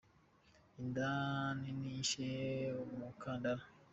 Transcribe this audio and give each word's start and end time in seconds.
Inda 0.81 1.09
nini 1.59 1.87
yishe 1.95 2.27
umukandara. 2.93 3.63